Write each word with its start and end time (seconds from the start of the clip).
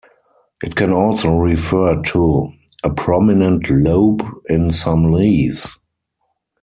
It 0.63 0.75
can 0.75 0.93
also 0.93 1.29
refer 1.37 2.01
to 2.01 2.51
"a 2.83 2.89
prominent 2.89 3.69
lobe 3.69 4.25
in 4.49 4.71
some 4.71 5.11
leaves". 5.13 5.77